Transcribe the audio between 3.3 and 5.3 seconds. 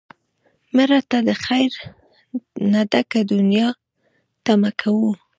دنیا تمه کوو